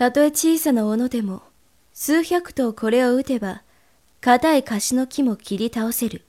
[0.00, 1.42] たとえ小さな斧でも、
[1.92, 3.62] 数百頭これを打てば、
[4.22, 6.24] 硬い樫の木も切り倒せる。